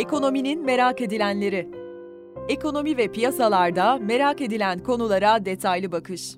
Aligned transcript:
Ekonominin 0.00 0.64
merak 0.64 1.00
edilenleri. 1.00 1.68
Ekonomi 2.48 2.96
ve 2.96 3.08
piyasalarda 3.08 3.98
merak 3.98 4.40
edilen 4.40 4.78
konulara 4.78 5.44
detaylı 5.44 5.92
bakış. 5.92 6.34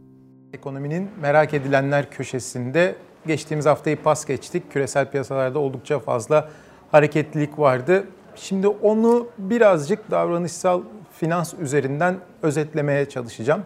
Ekonominin 0.53 1.11
merak 1.21 1.55
edilenler 1.55 2.11
köşesinde 2.11 2.95
geçtiğimiz 3.27 3.67
haftayı 3.67 4.03
pas 4.03 4.25
geçtik. 4.25 4.73
Küresel 4.73 5.11
piyasalarda 5.11 5.59
oldukça 5.59 5.99
fazla 5.99 6.49
hareketlilik 6.91 7.59
vardı. 7.59 8.05
Şimdi 8.35 8.69
onu 8.69 9.27
birazcık 9.39 10.11
davranışsal 10.11 10.83
finans 11.13 11.55
üzerinden 11.55 12.17
özetlemeye 12.43 13.09
çalışacağım. 13.09 13.63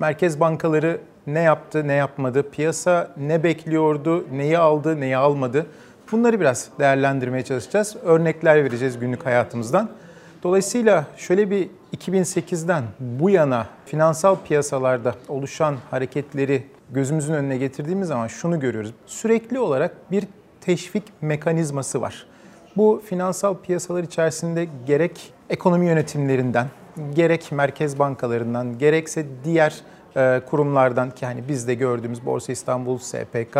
Merkez 0.00 0.40
bankaları 0.40 1.00
ne 1.26 1.40
yaptı, 1.40 1.88
ne 1.88 1.94
yapmadı, 1.94 2.50
piyasa 2.50 3.10
ne 3.16 3.42
bekliyordu, 3.42 4.26
neyi 4.32 4.58
aldı, 4.58 5.00
neyi 5.00 5.16
almadı. 5.16 5.66
Bunları 6.12 6.40
biraz 6.40 6.68
değerlendirmeye 6.78 7.44
çalışacağız. 7.44 7.96
Örnekler 8.02 8.64
vereceğiz 8.64 8.98
günlük 8.98 9.26
hayatımızdan. 9.26 9.90
Dolayısıyla 10.42 11.06
şöyle 11.16 11.50
bir 11.50 11.68
2008'den 11.96 12.84
bu 13.00 13.30
yana 13.30 13.66
finansal 13.86 14.36
piyasalarda 14.44 15.14
oluşan 15.28 15.76
hareketleri 15.90 16.66
gözümüzün 16.90 17.34
önüne 17.34 17.56
getirdiğimiz 17.56 18.08
zaman 18.08 18.26
şunu 18.26 18.60
görüyoruz. 18.60 18.94
Sürekli 19.06 19.58
olarak 19.58 20.10
bir 20.10 20.24
teşvik 20.60 21.02
mekanizması 21.20 22.00
var. 22.00 22.26
Bu 22.76 23.02
finansal 23.06 23.56
piyasalar 23.56 24.02
içerisinde 24.02 24.68
gerek 24.86 25.32
ekonomi 25.50 25.86
yönetimlerinden, 25.86 26.66
gerek 27.14 27.52
merkez 27.52 27.98
bankalarından, 27.98 28.78
gerekse 28.78 29.26
diğer 29.44 29.80
e, 30.16 30.40
kurumlardan 30.50 31.10
ki 31.10 31.26
hani 31.26 31.48
biz 31.48 31.68
de 31.68 31.74
gördüğümüz 31.74 32.26
Borsa 32.26 32.52
İstanbul, 32.52 32.98
SPK, 32.98 33.58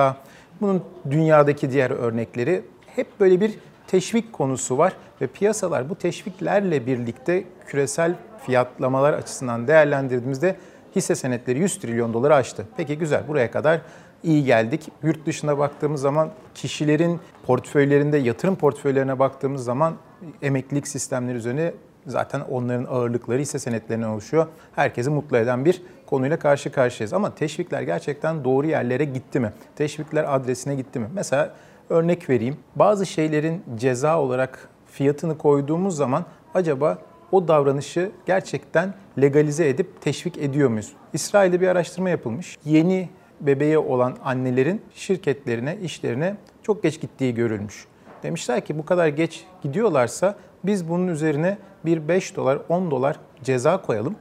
bunun 0.63 0.83
dünyadaki 1.11 1.71
diğer 1.71 1.91
örnekleri 1.91 2.63
hep 2.87 3.21
böyle 3.21 3.41
bir 3.41 3.59
teşvik 3.87 4.33
konusu 4.33 4.79
var 4.79 4.93
ve 5.21 5.27
piyasalar 5.27 5.91
bu 5.91 5.95
teşviklerle 5.95 6.87
birlikte 6.87 7.45
küresel 7.67 8.15
fiyatlamalar 8.47 9.13
açısından 9.13 9.69
değerlendirdiğimizde 9.69 10.57
hisse 10.97 11.15
senetleri 11.15 11.59
100 11.59 11.79
trilyon 11.79 12.15
doları 12.15 12.35
aştı. 12.35 12.67
Peki 12.77 12.99
güzel 12.99 13.29
buraya 13.29 13.51
kadar 13.51 13.81
iyi 14.23 14.45
geldik. 14.45 14.89
Yurt 15.03 15.27
dışına 15.27 15.59
baktığımız 15.59 16.01
zaman 16.01 16.31
kişilerin 16.55 17.21
portföylerinde 17.47 18.19
yatırım 18.19 18.57
portföylerine 18.57 19.19
baktığımız 19.19 19.65
zaman 19.65 19.95
emeklilik 20.43 20.89
sistemleri 20.89 21.37
üzerine 21.37 21.73
zaten 22.07 22.41
onların 22.41 22.85
ağırlıkları 22.85 23.39
hisse 23.39 23.59
senetlerine 23.59 24.07
oluşuyor. 24.07 24.47
Herkesi 24.75 25.11
mutlu 25.11 25.37
eden 25.37 25.65
bir 25.65 25.83
konuyla 26.13 26.39
karşı 26.39 26.73
karşıyayız. 26.73 27.13
Ama 27.13 27.35
teşvikler 27.35 27.83
gerçekten 27.83 28.45
doğru 28.45 28.67
yerlere 28.67 29.05
gitti 29.05 29.41
mi? 29.41 29.53
Teşvikler 29.77 30.35
adresine 30.35 30.75
gitti 30.75 30.99
mi? 30.99 31.07
Mesela 31.15 31.55
örnek 31.91 32.31
vereyim. 32.31 32.57
Bazı 32.77 33.07
şeylerin 33.07 33.63
ceza 33.77 34.21
olarak 34.21 34.69
fiyatını 34.91 35.39
koyduğumuz 35.39 35.97
zaman 35.97 36.25
acaba 36.55 36.99
o 37.33 37.49
davranışı 37.49 38.11
gerçekten 38.27 38.95
legalize 39.21 39.69
edip 39.69 40.01
teşvik 40.01 40.39
ediyor 40.39 40.71
muyuz? 40.71 40.93
İsrail'de 41.13 41.61
bir 41.61 41.69
araştırma 41.69 42.11
yapılmış. 42.11 42.59
Yeni 42.65 43.09
bebeği 43.41 43.79
olan 43.79 44.17
annelerin 44.25 44.83
şirketlerine, 44.95 45.77
işlerine 45.83 46.37
çok 46.63 46.83
geç 46.83 47.01
gittiği 47.01 47.35
görülmüş. 47.35 47.87
Demişler 48.23 48.65
ki 48.65 48.79
bu 48.79 48.85
kadar 48.85 49.09
geç 49.09 49.45
gidiyorlarsa 49.63 50.37
biz 50.65 50.89
bunun 50.89 51.09
üzerine 51.09 51.59
bir 51.85 52.09
5 52.09 52.37
dolar, 52.37 52.59
10 52.69 52.91
dolar 52.91 53.19
ceza 53.43 53.83
koyalım. 53.83 54.17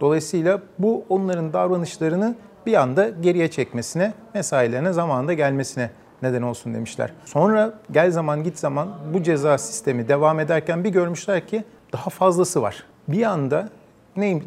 Dolayısıyla 0.00 0.60
bu 0.78 1.04
onların 1.08 1.52
davranışlarını 1.52 2.34
bir 2.66 2.74
anda 2.74 3.08
geriye 3.08 3.50
çekmesine, 3.50 4.12
mesailerine 4.34 4.92
zamanında 4.92 5.32
gelmesine 5.32 5.90
neden 6.22 6.42
olsun 6.42 6.74
demişler. 6.74 7.12
Sonra 7.24 7.78
gel 7.90 8.10
zaman 8.10 8.42
git 8.44 8.58
zaman 8.58 8.88
bu 9.14 9.22
ceza 9.22 9.58
sistemi 9.58 10.08
devam 10.08 10.40
ederken 10.40 10.84
bir 10.84 10.90
görmüşler 10.90 11.46
ki 11.46 11.64
daha 11.92 12.10
fazlası 12.10 12.62
var. 12.62 12.84
Bir 13.08 13.22
anda 13.22 13.68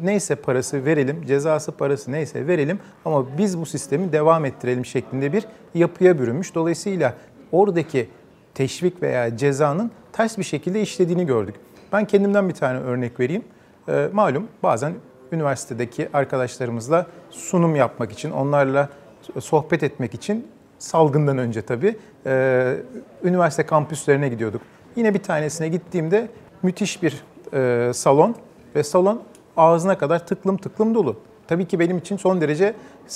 neyse 0.02 0.34
parası 0.34 0.84
verelim, 0.84 1.26
cezası 1.26 1.72
parası 1.72 2.12
neyse 2.12 2.46
verelim 2.46 2.78
ama 3.04 3.38
biz 3.38 3.60
bu 3.60 3.66
sistemi 3.66 4.12
devam 4.12 4.44
ettirelim 4.44 4.86
şeklinde 4.86 5.32
bir 5.32 5.44
yapıya 5.74 6.18
bürünmüş. 6.18 6.54
Dolayısıyla 6.54 7.14
oradaki 7.52 8.08
teşvik 8.54 9.02
veya 9.02 9.36
cezanın 9.36 9.90
ters 10.12 10.38
bir 10.38 10.42
şekilde 10.44 10.80
işlediğini 10.80 11.26
gördük. 11.26 11.54
Ben 11.92 12.04
kendimden 12.04 12.48
bir 12.48 12.54
tane 12.54 12.78
örnek 12.78 13.20
vereyim. 13.20 13.44
E, 13.88 14.08
malum 14.12 14.48
bazen 14.62 14.92
üniversitedeki 15.32 16.08
arkadaşlarımızla 16.12 17.06
sunum 17.30 17.76
yapmak 17.76 18.12
için, 18.12 18.30
onlarla 18.30 18.88
sohbet 19.40 19.82
etmek 19.82 20.14
için 20.14 20.46
salgından 20.78 21.38
önce 21.38 21.62
tabii 21.62 21.96
e, 22.26 22.76
üniversite 23.24 23.66
kampüslerine 23.66 24.28
gidiyorduk. 24.28 24.62
Yine 24.96 25.14
bir 25.14 25.22
tanesine 25.22 25.68
gittiğimde 25.68 26.28
müthiş 26.62 27.02
bir 27.02 27.24
e, 27.54 27.92
salon 27.94 28.36
ve 28.74 28.82
salon 28.82 29.22
ağzına 29.56 29.98
kadar 29.98 30.26
tıklım 30.26 30.56
tıklım 30.56 30.94
dolu. 30.94 31.16
Tabii 31.48 31.68
ki 31.68 31.78
benim 31.78 31.98
için 31.98 32.16
son 32.16 32.40
derece 32.40 32.74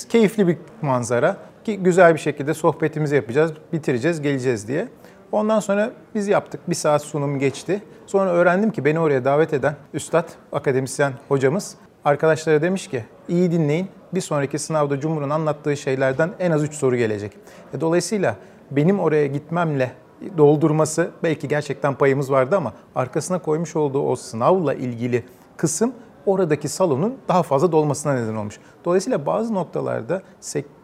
keyifli 0.09 0.47
bir 0.47 0.57
manzara 0.81 1.37
ki 1.63 1.77
güzel 1.77 2.13
bir 2.13 2.19
şekilde 2.19 2.53
sohbetimizi 2.53 3.15
yapacağız, 3.15 3.51
bitireceğiz, 3.73 4.21
geleceğiz 4.21 4.67
diye. 4.67 4.87
Ondan 5.31 5.59
sonra 5.59 5.91
biz 6.15 6.27
yaptık. 6.27 6.61
Bir 6.69 6.75
saat 6.75 7.01
sunum 7.01 7.39
geçti. 7.39 7.81
Sonra 8.05 8.29
öğrendim 8.29 8.71
ki 8.71 8.85
beni 8.85 8.99
oraya 8.99 9.25
davet 9.25 9.53
eden 9.53 9.75
üstad, 9.93 10.29
akademisyen 10.51 11.13
hocamız 11.27 11.75
arkadaşlara 12.07 12.61
demiş 12.61 12.87
ki 12.87 13.03
iyi 13.27 13.51
dinleyin. 13.51 13.87
Bir 14.13 14.21
sonraki 14.21 14.59
sınavda 14.59 14.99
Cumhur'un 14.99 15.29
anlattığı 15.29 15.77
şeylerden 15.77 16.31
en 16.39 16.51
az 16.51 16.63
3 16.63 16.73
soru 16.73 16.95
gelecek. 16.95 17.31
E, 17.73 17.81
dolayısıyla 17.81 18.35
benim 18.71 18.99
oraya 18.99 19.27
gitmemle 19.27 19.91
doldurması 20.37 21.11
belki 21.23 21.47
gerçekten 21.47 21.95
payımız 21.95 22.31
vardı 22.31 22.57
ama 22.57 22.73
arkasına 22.95 23.39
koymuş 23.39 23.75
olduğu 23.75 24.01
o 24.01 24.15
sınavla 24.15 24.73
ilgili 24.73 25.23
kısım 25.57 25.93
oradaki 26.25 26.69
salonun 26.69 27.17
daha 27.27 27.43
fazla 27.43 27.71
dolmasına 27.71 28.13
neden 28.13 28.35
olmuş. 28.35 28.59
Dolayısıyla 28.85 29.25
bazı 29.25 29.53
noktalarda 29.53 30.21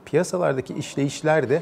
piyasalardaki 0.05 0.73
işleyişler 0.73 1.49
de 1.49 1.61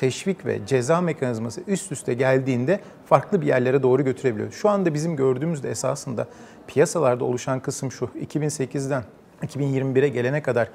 teşvik 0.00 0.46
ve 0.46 0.66
ceza 0.66 1.00
mekanizması 1.00 1.60
üst 1.66 1.92
üste 1.92 2.14
geldiğinde 2.14 2.80
farklı 3.06 3.40
bir 3.40 3.46
yerlere 3.46 3.82
doğru 3.82 4.04
götürebiliyor. 4.04 4.52
Şu 4.52 4.68
anda 4.68 4.94
bizim 4.94 5.16
gördüğümüzde 5.16 5.70
esasında 5.70 6.26
piyasalarda 6.66 7.24
oluşan 7.24 7.60
kısım 7.60 7.92
şu. 7.92 8.04
2008'den 8.04 9.04
2021'e 9.42 10.08
gelene 10.08 10.42
kadar 10.42 10.68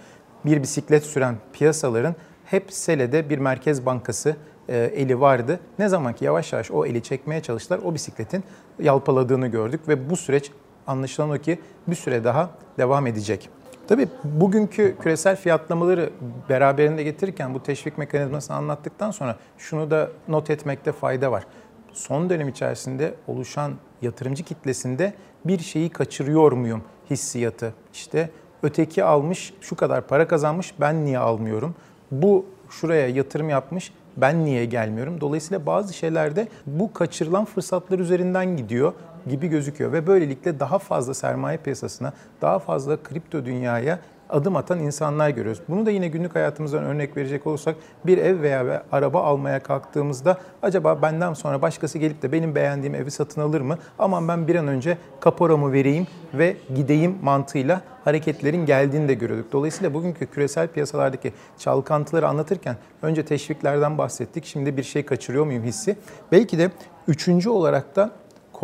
bir 0.46 0.63
bisiklet 0.63 1.03
süren 1.03 1.36
piyasaların 1.53 2.16
hep 2.46 2.74
selede 2.74 3.30
bir 3.30 3.38
merkez 3.38 3.86
bankası 3.86 4.36
e, 4.69 4.78
eli 4.78 5.19
vardı. 5.19 5.59
Ne 5.80 5.90
zaman 5.90 6.13
ki 6.13 6.25
yavaş 6.25 6.53
yavaş 6.53 6.72
o 6.72 6.86
eli 6.86 7.03
çekmeye 7.03 7.42
çalıştılar 7.42 7.80
o 7.86 7.94
bisikletin 7.94 8.44
yalpaladığını 8.80 9.47
gördük 9.47 9.88
ve 9.88 10.09
bu 10.09 10.16
süreç 10.16 10.52
anlaşılan 10.88 11.30
o 11.30 11.38
ki 11.38 11.59
bir 11.88 11.96
süre 11.96 12.24
daha 12.24 12.50
devam 12.78 13.07
edecek. 13.07 13.50
Tabii 13.88 14.07
bugünkü 14.23 14.96
küresel 15.01 15.35
fiyatlamaları 15.35 16.09
beraberinde 16.50 17.03
getirirken 17.03 17.53
bu 17.53 17.63
teşvik 17.63 17.97
mekanizmasını 17.97 18.56
anlattıktan 18.57 19.12
sonra 19.12 19.35
şunu 19.57 19.91
da 19.91 20.09
not 20.28 20.50
etmekte 20.50 20.91
fayda 20.91 21.31
var. 21.31 21.47
Son 21.94 22.29
dönem 22.29 22.50
içerisinde 22.50 23.13
oluşan 23.28 23.74
yatırımcı 24.01 24.44
kitlesinde 24.44 25.13
bir 25.45 25.59
şeyi 25.59 25.90
kaçırıyor 25.90 26.51
muyum 26.51 26.84
hissiyatı. 27.09 27.74
İşte 27.94 28.29
öteki 28.63 29.03
almış 29.03 29.53
şu 29.62 29.75
kadar 29.75 30.07
para 30.07 30.28
kazanmış 30.28 30.74
ben 30.79 31.06
niye 31.06 31.19
almıyorum? 31.19 31.75
Bu 32.12 32.45
şuraya 32.69 33.07
yatırım 33.07 33.50
yapmış 33.50 33.94
ben 34.18 34.45
niye 34.45 34.66
gelmiyorum? 34.66 35.22
Dolayısıyla 35.22 35.66
bazı 35.66 35.94
şeylerde 35.94 36.47
bu 36.66 36.94
kaçırılan 36.94 37.45
fırsatlar 37.45 38.00
üzerinden 38.00 38.57
gidiyor 38.57 38.94
gibi 39.28 39.47
gözüküyor 39.47 39.91
ve 39.91 40.08
böylelikle 40.08 40.59
daha 40.59 40.80
fazla 40.80 41.13
sermaye 41.13 41.58
piyasasına, 41.58 42.13
daha 42.41 42.59
fazla 42.59 43.03
kripto 43.03 43.46
dünyaya 43.46 44.00
adım 44.30 44.56
atan 44.56 44.80
insanlar 44.80 45.30
görüyoruz. 45.30 45.62
Bunu 45.69 45.86
da 45.86 45.91
yine 45.91 46.08
günlük 46.08 46.36
hayatımızdan 46.36 46.84
örnek 46.84 47.18
verecek 47.18 47.47
olursak 47.47 47.75
bir 48.06 48.18
ev 48.18 48.41
veya 48.41 48.66
bir 48.66 48.72
araba 48.91 49.24
almaya 49.24 49.63
kalktığımızda 49.63 50.38
acaba 50.62 51.02
benden 51.02 51.34
sonra 51.34 51.62
başkası 51.62 51.97
gelip 51.97 52.22
de 52.22 52.31
benim 52.31 52.56
beğendiğim 52.56 52.96
evi 52.96 53.12
satın 53.12 53.41
alır 53.41 53.62
mı? 53.62 53.77
Aman 54.00 54.27
ben 54.27 54.48
bir 54.48 54.56
an 54.56 54.68
önce 54.68 54.98
kaporamı 55.19 55.72
vereyim 55.72 56.07
ve 56.33 56.57
gideyim 56.75 57.18
mantığıyla 57.22 57.81
hareketlerin 58.04 58.66
geldiğini 58.66 59.07
de 59.07 59.13
görüyorduk. 59.13 59.51
Dolayısıyla 59.51 59.94
bugünkü 59.94 60.27
küresel 60.27 60.68
piyasalardaki 60.68 61.33
çalkantıları 61.57 62.27
anlatırken 62.27 62.75
önce 63.01 63.25
teşviklerden 63.25 63.98
bahsettik. 63.98 64.45
Şimdi 64.45 64.77
bir 64.77 64.83
şey 64.83 65.06
kaçırıyor 65.06 65.45
muyum 65.45 65.63
hissi. 65.63 65.95
Belki 66.31 66.57
de 66.57 66.72
üçüncü 67.07 67.50
olarak 67.50 67.95
da 67.95 68.12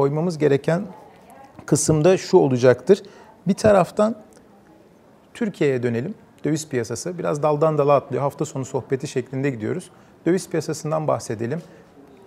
koymamız 0.01 0.37
gereken 0.37 0.85
kısımda 1.65 2.17
şu 2.17 2.37
olacaktır. 2.37 3.03
Bir 3.47 3.53
taraftan 3.53 4.15
Türkiye'ye 5.33 5.83
dönelim. 5.83 6.13
Döviz 6.45 6.69
piyasası 6.69 7.17
biraz 7.17 7.43
daldan 7.43 7.77
dala 7.77 7.93
atlıyor. 7.93 8.23
Hafta 8.23 8.45
sonu 8.45 8.65
sohbeti 8.65 9.07
şeklinde 9.07 9.49
gidiyoruz. 9.49 9.89
Döviz 10.25 10.49
piyasasından 10.49 11.07
bahsedelim. 11.07 11.61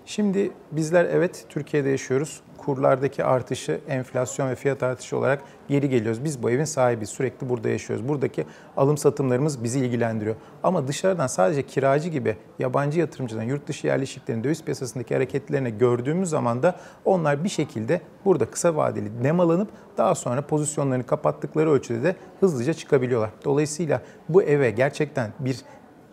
Şimdi 0.07 0.51
bizler 0.73 1.05
evet 1.05 1.45
Türkiye'de 1.49 1.89
yaşıyoruz. 1.89 2.41
Kurlardaki 2.59 3.25
artışı, 3.25 3.81
enflasyon 3.89 4.49
ve 4.51 4.55
fiyat 4.55 4.83
artışı 4.83 5.19
olarak 5.19 5.43
geri 5.69 5.89
geliyoruz. 5.89 6.25
Biz 6.25 6.43
bu 6.43 6.51
evin 6.51 6.65
sahibi, 6.65 7.07
sürekli 7.07 7.49
burada 7.49 7.69
yaşıyoruz. 7.69 8.09
Buradaki 8.09 8.45
alım 8.77 8.99
satımlarımız 8.99 9.65
bizi 9.65 9.81
ilgilendiriyor. 9.81 10.37
Ama 10.63 10.89
dışarıdan 10.89 11.27
sadece 11.27 11.67
kiracı 11.67 12.09
gibi 12.09 12.37
yabancı 12.59 13.01
yatırımcıdan, 13.01 13.43
yurt 13.43 13.67
dışı 13.67 13.87
yerleşiklerin 13.87 14.45
döviz 14.45 14.65
piyasasındaki 14.65 15.15
hareketlerini 15.15 15.79
gördüğümüz 15.79 16.29
zaman 16.29 16.63
da 16.63 16.77
onlar 17.05 17.45
bir 17.45 17.49
şekilde 17.49 18.01
burada 18.25 18.51
kısa 18.51 18.77
vadeli 18.77 19.23
nemalanıp 19.23 19.69
daha 19.97 20.15
sonra 20.15 20.43
pozisyonlarını 20.43 21.07
kapattıkları 21.07 21.71
ölçüde 21.71 22.03
de 22.03 22.17
hızlıca 22.41 22.75
çıkabiliyorlar. 22.75 23.31
Dolayısıyla 23.45 24.03
bu 24.29 24.43
eve 24.43 24.71
gerçekten 24.71 25.31
bir 25.39 25.57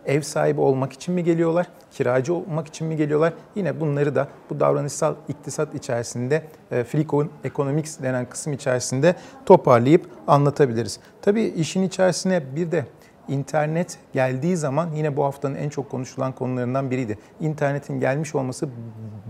ev 0.06 0.20
sahibi 0.20 0.60
olmak 0.60 0.92
için 0.92 1.14
mi 1.14 1.24
geliyorlar, 1.24 1.66
kiracı 1.90 2.34
olmak 2.34 2.66
için 2.66 2.86
mi 2.86 2.96
geliyorlar? 2.96 3.32
Yine 3.54 3.80
bunları 3.80 4.14
da 4.14 4.28
bu 4.50 4.60
davranışsal 4.60 5.14
iktisat 5.28 5.74
içerisinde, 5.74 6.42
e, 6.70 6.84
Flick'un 6.84 7.30
Economics 7.44 8.02
denen 8.02 8.28
kısım 8.28 8.52
içerisinde 8.52 9.16
toparlayıp 9.46 10.06
anlatabiliriz. 10.26 11.00
Tabii 11.22 11.42
işin 11.42 11.82
içerisine 11.82 12.56
bir 12.56 12.72
de 12.72 12.86
internet 13.28 13.98
geldiği 14.12 14.56
zaman 14.56 14.88
yine 14.94 15.16
bu 15.16 15.24
haftanın 15.24 15.54
en 15.54 15.68
çok 15.68 15.90
konuşulan 15.90 16.32
konularından 16.32 16.90
biriydi. 16.90 17.18
İnternetin 17.40 18.00
gelmiş 18.00 18.34
olması 18.34 18.68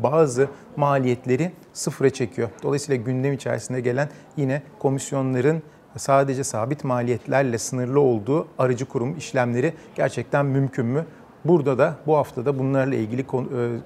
bazı 0.03 0.49
maliyetleri 0.77 1.53
sıfıra 1.73 2.11
çekiyor. 2.11 2.49
Dolayısıyla 2.63 3.05
gündem 3.05 3.33
içerisinde 3.33 3.81
gelen 3.81 4.09
yine 4.37 4.63
komisyonların 4.79 5.63
sadece 5.97 6.45
sabit 6.45 6.85
maliyetlerle 6.85 7.59
sınırlı 7.59 8.01
olduğu 8.01 8.49
aracı 8.59 8.85
kurum 8.85 9.19
işlemleri 9.19 9.75
gerçekten 9.95 10.47
mümkün 10.47 10.87
mü? 10.87 11.05
Burada 11.45 11.79
da 11.79 11.97
bu 12.07 12.17
haftada 12.17 12.59
bunlarla 12.59 12.95
ilgili 12.95 13.21
e, 13.21 13.25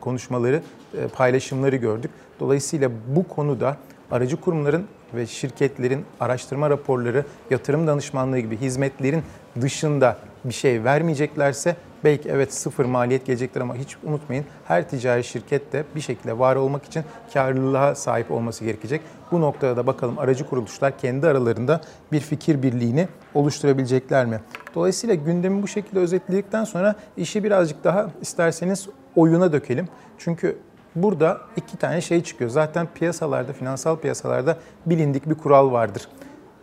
konuşmaları, 0.00 0.62
e, 0.99 1.08
paylaşımları 1.08 1.76
gördük. 1.76 2.11
Dolayısıyla 2.41 2.91
bu 3.17 3.29
konuda 3.29 3.76
aracı 4.11 4.41
kurumların 4.41 4.87
ve 5.14 5.26
şirketlerin 5.26 6.05
araştırma 6.20 6.70
raporları, 6.70 7.25
yatırım 7.50 7.87
danışmanlığı 7.87 8.38
gibi 8.38 8.56
hizmetlerin 8.56 9.23
dışında 9.61 10.19
bir 10.44 10.55
şey 10.55 10.85
vermeyeceklerse 10.85 11.76
belki 12.06 12.29
evet 12.29 12.55
sıfır 12.55 12.85
maliyet 12.85 13.26
gelecektir 13.26 13.61
ama 13.61 13.76
hiç 13.76 13.97
unutmayın 14.05 14.44
her 14.64 14.88
ticari 14.88 15.25
şirket 15.25 15.73
de 15.73 15.85
bir 15.94 16.00
şekilde 16.00 16.38
var 16.38 16.56
olmak 16.56 16.85
için 16.85 17.05
karlılığa 17.35 17.94
sahip 17.94 18.31
olması 18.31 18.64
gerekecek. 18.64 19.00
Bu 19.32 19.41
noktada 19.41 19.76
da 19.76 19.87
bakalım 19.87 20.19
aracı 20.19 20.49
kuruluşlar 20.49 20.99
kendi 20.99 21.26
aralarında 21.26 21.81
bir 22.12 22.20
fikir 22.20 22.62
birliğini 22.62 23.08
oluşturabilecekler 23.35 24.26
mi? 24.26 24.41
Dolayısıyla 24.75 25.14
gündemi 25.14 25.62
bu 25.62 25.69
şekilde 25.69 25.99
özetledikten 25.99 26.64
sonra 26.64 26.94
işi 27.17 27.44
birazcık 27.44 27.85
daha 27.85 28.11
isterseniz 28.20 28.88
oyuna 29.17 29.53
dökelim. 29.53 29.88
Çünkü 30.19 30.58
burada 30.97 31.41
iki 31.56 31.76
tane 31.76 32.00
şey 32.00 32.23
çıkıyor. 32.23 32.50
Zaten 32.50 32.88
piyasalarda, 32.94 33.53
finansal 33.53 33.97
piyasalarda 33.97 34.58
bilindik 34.87 35.29
bir 35.29 35.35
kural 35.35 35.73
vardır. 35.73 36.08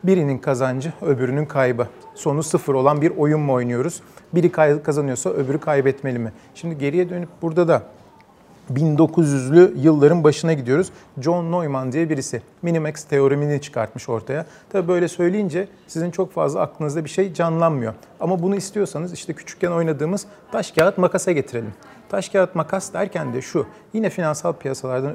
Birinin 0.03 0.37
kazancı, 0.37 0.93
öbürünün 1.01 1.45
kaybı. 1.45 1.87
Sonu 2.15 2.43
sıfır 2.43 2.73
olan 2.73 3.01
bir 3.01 3.11
oyun 3.17 3.39
mu 3.39 3.53
oynuyoruz? 3.53 4.01
Biri 4.33 4.51
kazanıyorsa 4.83 5.29
öbürü 5.29 5.59
kaybetmeli 5.59 6.19
mi? 6.19 6.31
Şimdi 6.55 6.77
geriye 6.77 7.09
dönüp 7.09 7.29
burada 7.41 7.67
da 7.67 7.83
1900'lü 8.71 9.77
yılların 9.77 10.23
başına 10.23 10.53
gidiyoruz. 10.53 10.91
John 11.21 11.51
Neumann 11.51 11.91
diye 11.91 12.09
birisi 12.09 12.41
Minimax 12.61 13.03
teoremini 13.03 13.61
çıkartmış 13.61 14.09
ortaya. 14.09 14.45
Tabii 14.69 14.87
böyle 14.87 15.07
söyleyince 15.07 15.67
sizin 15.87 16.11
çok 16.11 16.31
fazla 16.33 16.61
aklınızda 16.61 17.03
bir 17.03 17.09
şey 17.09 17.33
canlanmıyor. 17.33 17.93
Ama 18.19 18.41
bunu 18.41 18.55
istiyorsanız 18.55 19.13
işte 19.13 19.33
küçükken 19.33 19.71
oynadığımız 19.71 20.25
taş 20.51 20.71
kağıt 20.71 20.97
makasa 20.97 21.31
getirelim. 21.31 21.73
Taş 22.09 22.29
kağıt 22.29 22.55
makas 22.55 22.93
derken 22.93 23.33
de 23.33 23.41
şu. 23.41 23.65
Yine 23.93 24.09
finansal 24.09 24.53
piyasalardan 24.53 25.13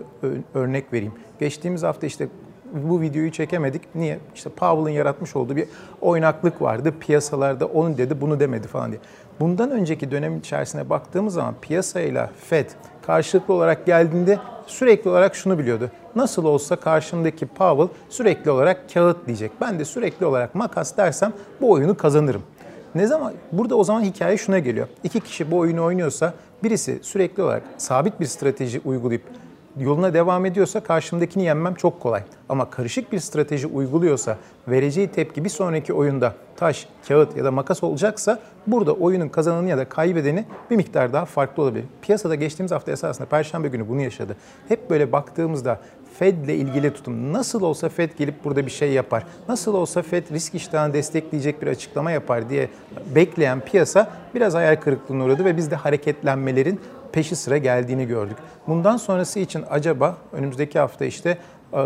örnek 0.55 0.93
vereyim. 0.93 1.12
Geçtiğimiz 1.40 1.82
hafta 1.82 2.06
işte 2.06 2.29
bu 2.72 3.00
videoyu 3.00 3.32
çekemedik. 3.32 3.82
Niye? 3.94 4.18
İşte 4.34 4.50
Powell'ın 4.50 4.90
yaratmış 4.96 5.36
olduğu 5.36 5.56
bir 5.56 5.68
oynaklık 6.00 6.62
vardı. 6.62 6.94
Piyasalarda 7.00 7.66
onu 7.66 7.98
dedi, 7.98 8.20
bunu 8.20 8.40
demedi 8.40 8.68
falan 8.68 8.90
diye. 8.90 9.00
Bundan 9.40 9.70
önceki 9.70 10.10
dönem 10.10 10.36
içerisine 10.36 10.90
baktığımız 10.90 11.34
zaman 11.34 11.54
piyasayla 11.60 12.30
FED 12.40 12.70
karşılıklı 13.06 13.54
olarak 13.54 13.86
geldiğinde 13.86 14.38
sürekli 14.66 15.10
olarak 15.10 15.34
şunu 15.34 15.58
biliyordu. 15.58 15.90
Nasıl 16.16 16.44
olsa 16.44 16.76
karşımdaki 16.76 17.46
Powell 17.46 17.88
sürekli 18.08 18.50
olarak 18.50 18.94
kağıt 18.94 19.26
diyecek. 19.26 19.52
Ben 19.60 19.78
de 19.78 19.84
sürekli 19.84 20.26
olarak 20.26 20.54
makas 20.54 20.96
dersem 20.96 21.32
bu 21.60 21.70
oyunu 21.70 21.96
kazanırım. 21.96 22.42
Ne 22.94 23.06
zaman 23.06 23.32
burada 23.52 23.76
o 23.76 23.84
zaman 23.84 24.02
hikaye 24.02 24.36
şuna 24.36 24.58
geliyor. 24.58 24.88
İki 25.04 25.20
kişi 25.20 25.50
bu 25.50 25.58
oyunu 25.58 25.84
oynuyorsa 25.84 26.34
birisi 26.62 26.98
sürekli 27.02 27.42
olarak 27.42 27.62
sabit 27.76 28.20
bir 28.20 28.26
strateji 28.26 28.80
uygulayıp 28.84 29.22
yoluna 29.80 30.14
devam 30.14 30.46
ediyorsa 30.46 30.80
karşımdakini 30.80 31.44
yenmem 31.44 31.75
çok 31.75 32.00
kolay. 32.00 32.22
Ama 32.48 32.70
karışık 32.70 33.12
bir 33.12 33.19
strateji 33.19 33.66
uyguluyorsa 33.66 34.36
vereceği 34.69 35.08
tepki 35.08 35.44
bir 35.44 35.48
sonraki 35.48 35.92
oyunda 35.92 36.34
taş, 36.56 36.88
kağıt 37.08 37.36
ya 37.36 37.44
da 37.44 37.50
makas 37.50 37.82
olacaksa 37.82 38.38
burada 38.66 38.92
oyunun 38.92 39.28
kazananı 39.28 39.69
ya 39.69 39.78
da 39.78 39.88
kaybedeni 39.88 40.44
bir 40.70 40.76
miktar 40.76 41.12
daha 41.12 41.25
farklı 41.25 41.62
olabilir. 41.62 41.84
Piyasada 42.02 42.34
geçtiğimiz 42.34 42.72
hafta 42.72 42.92
esasında 42.92 43.28
Perşembe 43.28 43.69
günü 43.69 43.88
bunu 43.88 44.00
yaşadı. 44.00 44.36
Hep 44.69 44.90
böyle 44.90 45.12
baktığımızda 45.12 45.80
Fed 46.19 46.44
ile 46.44 46.56
ilgili 46.56 46.92
tutum. 46.92 47.32
Nasıl 47.32 47.62
olsa 47.62 47.88
Fed 47.88 48.10
gelip 48.19 48.44
burada 48.44 48.66
bir 48.66 48.70
şey 48.70 48.92
yapar. 48.92 49.26
Nasıl 49.48 49.75
olsa 49.75 50.02
Fed 50.02 50.30
risk 50.30 50.54
iştahını 50.54 50.94
destekleyecek 50.94 51.62
bir 51.62 51.66
açıklama 51.66 52.10
yapar 52.10 52.50
diye 52.50 52.69
bekleyen 53.14 53.60
piyasa 53.60 54.10
biraz 54.34 54.54
hayal 54.54 54.76
kırıklığına 54.76 55.25
uğradı 55.25 55.44
ve 55.44 55.56
biz 55.56 55.70
de 55.70 55.76
hareketlenmelerin 55.76 56.80
peşi 57.12 57.37
sıra 57.37 57.58
geldiğini 57.58 58.06
gördük. 58.06 58.37
Bundan 58.66 58.96
sonrası 58.96 59.38
için 59.38 59.64
acaba 59.70 60.16
önümüzdeki 60.32 60.78
hafta 60.78 61.05
işte 61.05 61.38
e, 61.72 61.78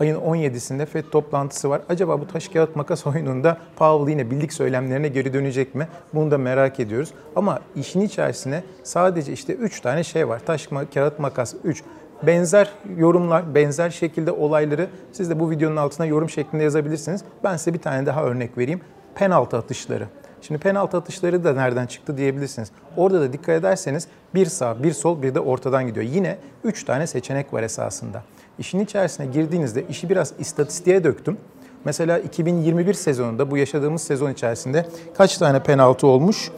ayın 0.00 0.16
17'sinde 0.20 0.86
FED 0.86 1.04
toplantısı 1.04 1.70
var. 1.70 1.80
Acaba 1.88 2.20
bu 2.20 2.26
taş 2.26 2.48
kağıt 2.48 2.76
makas 2.76 3.06
oyununda 3.06 3.56
Powell 3.76 4.10
yine 4.10 4.30
bildik 4.30 4.52
söylemlerine 4.52 5.08
geri 5.08 5.32
dönecek 5.32 5.74
mi? 5.74 5.88
Bunu 6.14 6.30
da 6.30 6.38
merak 6.38 6.80
ediyoruz. 6.80 7.10
Ama 7.36 7.60
işin 7.76 8.00
içerisine 8.00 8.62
sadece 8.82 9.32
işte 9.32 9.54
3 9.54 9.80
tane 9.80 10.04
şey 10.04 10.28
var. 10.28 10.40
Taş 10.46 10.68
kağıt 10.94 11.18
makas 11.18 11.54
3. 11.64 11.82
Benzer 12.22 12.70
yorumlar, 12.96 13.54
benzer 13.54 13.90
şekilde 13.90 14.32
olayları 14.32 14.88
siz 15.12 15.30
de 15.30 15.40
bu 15.40 15.50
videonun 15.50 15.76
altına 15.76 16.06
yorum 16.06 16.30
şeklinde 16.30 16.62
yazabilirsiniz. 16.62 17.24
Ben 17.44 17.56
size 17.56 17.74
bir 17.74 17.78
tane 17.78 18.06
daha 18.06 18.24
örnek 18.24 18.58
vereyim. 18.58 18.80
Penaltı 19.14 19.56
atışları. 19.56 20.06
Şimdi 20.42 20.60
penaltı 20.60 20.96
atışları 20.96 21.44
da 21.44 21.52
nereden 21.52 21.86
çıktı 21.86 22.16
diyebilirsiniz. 22.16 22.70
Orada 22.96 23.20
da 23.20 23.32
dikkat 23.32 23.48
ederseniz 23.48 24.06
bir 24.34 24.46
sağ, 24.46 24.82
bir 24.82 24.92
sol, 24.92 25.22
bir 25.22 25.34
de 25.34 25.40
ortadan 25.40 25.86
gidiyor. 25.86 26.06
Yine 26.06 26.38
3 26.64 26.84
tane 26.84 27.06
seçenek 27.06 27.52
var 27.52 27.62
esasında. 27.62 28.22
İşin 28.58 28.80
içerisine 28.80 29.26
girdiğinizde 29.26 29.86
işi 29.86 30.08
biraz 30.08 30.32
istatistiğe 30.38 31.04
döktüm. 31.04 31.36
Mesela 31.84 32.18
2021 32.18 32.94
sezonunda 32.94 33.50
bu 33.50 33.56
yaşadığımız 33.56 34.02
sezon 34.02 34.30
içerisinde 34.32 34.86
kaç 35.16 35.38
tane 35.38 35.62
penaltı 35.62 36.06
olmuş? 36.06 36.50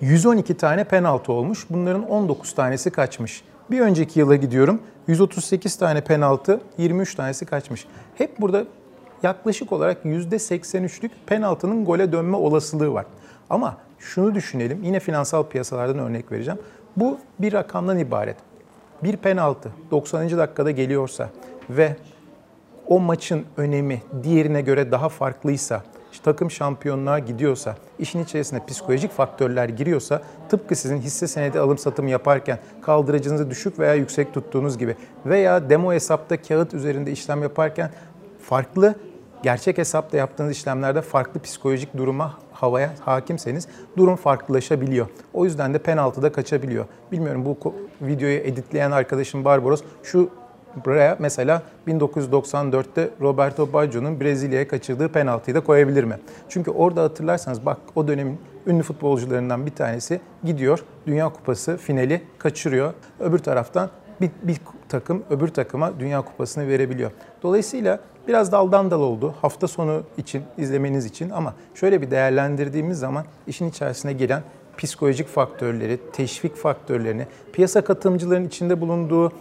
112 0.00 0.56
tane 0.56 0.84
penaltı 0.84 1.32
olmuş. 1.32 1.66
Bunların 1.70 2.10
19 2.10 2.54
tanesi 2.54 2.90
kaçmış. 2.90 3.42
Bir 3.70 3.80
önceki 3.80 4.20
yıla 4.20 4.36
gidiyorum. 4.36 4.82
138 5.06 5.76
tane 5.76 6.00
penaltı, 6.00 6.60
23 6.78 7.14
tanesi 7.14 7.46
kaçmış. 7.46 7.86
Hep 8.14 8.40
burada 8.40 8.64
yaklaşık 9.22 9.72
olarak 9.72 10.04
%83'lük 10.04 11.10
penaltının 11.26 11.84
gole 11.84 12.12
dönme 12.12 12.36
olasılığı 12.36 12.92
var. 12.92 13.06
Ama 13.50 13.76
şunu 13.98 14.34
düşünelim, 14.34 14.82
yine 14.82 15.00
finansal 15.00 15.44
piyasalardan 15.44 15.98
örnek 15.98 16.32
vereceğim. 16.32 16.60
Bu 16.96 17.18
bir 17.38 17.52
rakamdan 17.52 17.98
ibaret. 17.98 18.36
Bir 19.02 19.16
penaltı 19.16 19.72
90. 19.90 20.38
dakikada 20.38 20.70
geliyorsa 20.70 21.30
ve 21.70 21.96
o 22.86 23.00
maçın 23.00 23.44
önemi 23.56 24.02
diğerine 24.22 24.60
göre 24.60 24.90
daha 24.90 25.08
farklıysa, 25.08 25.82
takım 26.24 26.50
şampiyonluğa 26.50 27.18
gidiyorsa, 27.18 27.76
işin 27.98 28.24
içerisine 28.24 28.66
psikolojik 28.66 29.12
faktörler 29.12 29.68
giriyorsa, 29.68 30.22
tıpkı 30.48 30.76
sizin 30.76 30.98
hisse 30.98 31.26
senedi 31.26 31.60
alım 31.60 31.78
satım 31.78 32.08
yaparken 32.08 32.58
kaldırıcınızı 32.82 33.50
düşük 33.50 33.78
veya 33.78 33.94
yüksek 33.94 34.34
tuttuğunuz 34.34 34.78
gibi 34.78 34.96
veya 35.26 35.70
demo 35.70 35.92
hesapta 35.92 36.42
kağıt 36.42 36.74
üzerinde 36.74 37.12
işlem 37.12 37.42
yaparken 37.42 37.90
farklı 38.42 38.94
gerçek 39.42 39.78
hesapta 39.78 40.16
yaptığınız 40.16 40.52
işlemlerde 40.52 41.02
farklı 41.02 41.40
psikolojik 41.40 41.96
duruma 41.96 42.38
havaya 42.52 42.90
hakimseniz 43.00 43.68
durum 43.96 44.16
farklılaşabiliyor. 44.16 45.06
O 45.34 45.44
yüzden 45.44 45.74
de 45.74 45.78
penaltıda 45.78 46.32
kaçabiliyor. 46.32 46.84
Bilmiyorum 47.12 47.44
bu 47.44 47.74
videoyu 48.00 48.38
editleyen 48.38 48.90
arkadaşım 48.90 49.44
Barbaros 49.44 49.82
şu 50.02 50.30
buraya 50.84 51.16
mesela 51.18 51.62
1994'te 51.88 53.10
Roberto 53.20 53.72
Baggio'nun 53.72 54.20
Brezilya'ya 54.20 54.68
kaçırdığı 54.68 55.08
penaltıyı 55.08 55.54
da 55.54 55.60
koyabilir 55.60 56.04
mi? 56.04 56.18
Çünkü 56.48 56.70
orada 56.70 57.02
hatırlarsanız 57.02 57.66
bak 57.66 57.78
o 57.94 58.08
dönemin 58.08 58.38
ünlü 58.66 58.82
futbolcularından 58.82 59.66
bir 59.66 59.70
tanesi 59.70 60.20
gidiyor 60.44 60.84
Dünya 61.06 61.28
Kupası 61.28 61.76
finali 61.76 62.22
kaçırıyor. 62.38 62.94
Öbür 63.20 63.38
taraftan 63.38 63.90
bir, 64.20 64.30
bir 64.42 64.60
takım 64.88 65.22
öbür 65.30 65.48
takıma 65.48 66.00
Dünya 66.00 66.22
Kupası'nı 66.22 66.68
verebiliyor. 66.68 67.10
Dolayısıyla 67.42 68.00
biraz 68.28 68.52
daldan 68.52 68.90
dal 68.90 69.00
oldu 69.00 69.34
hafta 69.42 69.68
sonu 69.68 70.02
için, 70.16 70.42
izlemeniz 70.58 71.06
için 71.06 71.30
ama 71.30 71.54
şöyle 71.74 72.02
bir 72.02 72.10
değerlendirdiğimiz 72.10 72.98
zaman 72.98 73.24
işin 73.46 73.68
içerisine 73.68 74.12
giren 74.12 74.42
psikolojik 74.78 75.28
faktörleri, 75.28 75.98
teşvik 76.12 76.56
faktörlerini, 76.56 77.26
piyasa 77.52 77.84
katılımcıların 77.84 78.46
içinde 78.46 78.80
bulunduğu 78.80 79.32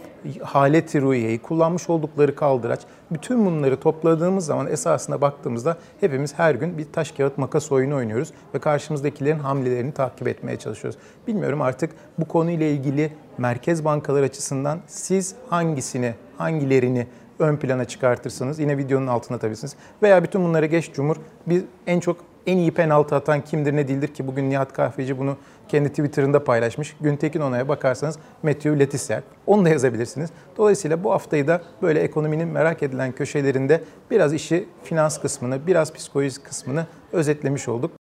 haleti 0.42 1.02
ruhiyeyi, 1.02 1.40
kullanmış 1.40 1.90
oldukları 1.90 2.36
kaldıraç, 2.36 2.82
bütün 3.12 3.46
bunları 3.46 3.80
topladığımız 3.80 4.46
zaman 4.46 4.68
esasına 4.68 5.22
baktığımızda 5.22 5.78
hepimiz 6.00 6.40
her 6.40 6.56
gün 6.56 6.78
bir 6.78 6.86
taş 6.94 7.12
kağıt 7.12 7.38
makas 7.38 7.72
oyunu 7.72 7.96
oynuyoruz 7.96 8.32
ve 8.54 8.60
karşımızdakilerin 8.60 9.40
hamlelerini 9.40 9.92
takip 9.92 10.28
etmeye 10.28 10.60
çalışıyoruz. 10.60 11.00
Bilmiyorum 11.28 11.62
artık 11.62 11.92
bu 12.20 12.26
konuyla 12.26 12.66
ilgili 12.66 13.14
merkez 13.38 13.86
bankalar 13.86 14.24
açısından 14.24 14.80
siz 14.88 15.36
hangisini, 15.50 16.14
hangilerini 16.38 17.08
ön 17.40 17.58
plana 17.58 17.86
çıkartırsınız. 17.86 18.60
Yine 18.60 18.78
videonun 18.78 19.08
altına 19.08 19.38
atabilirsiniz. 19.38 19.76
Veya 20.04 20.24
bütün 20.24 20.44
bunları 20.44 20.66
geç 20.66 20.94
Cumhur. 20.94 21.16
Bir 21.48 21.64
en 21.88 22.00
çok 22.00 22.18
en 22.48 22.58
iyi 22.58 22.72
penaltı 22.72 23.16
atan 23.16 23.42
kimdir 23.42 23.76
ne 23.76 23.88
değildir 23.88 24.08
ki 24.08 24.28
bugün 24.28 24.50
Nihat 24.50 24.74
Kahveci 24.74 25.18
bunu 25.18 25.38
kendi 25.68 25.90
Twitter'ında 25.90 26.44
paylaşmış. 26.44 26.96
Güntekin 27.02 27.42
Onay'a 27.42 27.68
bakarsanız 27.68 28.20
Matthew 28.44 28.80
Letizier. 28.80 29.24
Onu 29.46 29.66
da 29.66 29.70
yazabilirsiniz. 29.70 30.30
Dolayısıyla 30.58 31.04
bu 31.04 31.12
haftayı 31.12 31.48
da 31.48 31.62
böyle 31.82 32.00
ekonominin 32.00 32.48
merak 32.48 32.84
edilen 32.84 33.12
köşelerinde 33.12 33.84
biraz 34.12 34.34
işi 34.34 34.68
finans 34.84 35.22
kısmını, 35.22 35.68
biraz 35.68 35.94
psikolojik 35.94 36.46
kısmını 36.46 36.86
özetlemiş 37.12 37.68
olduk. 37.68 37.92